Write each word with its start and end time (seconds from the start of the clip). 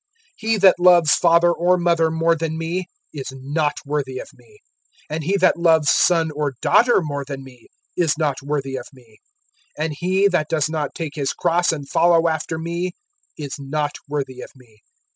(37)He 0.43 0.59
that 0.61 0.79
loves 0.79 1.13
father 1.13 1.51
or 1.53 1.77
mother 1.77 2.09
more 2.09 2.35
than 2.35 2.57
me, 2.57 2.87
is 3.13 3.31
not 3.31 3.77
worthy 3.85 4.17
of 4.17 4.29
me; 4.33 4.57
and 5.11 5.23
he 5.23 5.37
that 5.37 5.57
loves 5.59 5.91
son 5.91 6.31
or 6.31 6.53
daughter 6.59 7.01
more 7.03 7.23
than 7.23 7.43
me, 7.43 7.67
is 7.95 8.17
not 8.17 8.41
worthy 8.41 8.77
of 8.77 8.87
me. 8.91 9.19
(38)And 9.77 9.93
he 9.99 10.27
that 10.29 10.49
does 10.49 10.69
not 10.71 10.95
take 10.95 11.13
his 11.13 11.33
cross 11.33 11.71
and 11.71 11.87
follow 11.87 12.27
after 12.27 12.57
me, 12.57 12.93
is 13.37 13.57
not 13.59 13.93
worthy 14.09 14.41
of 14.41 14.49
me. 14.55 14.79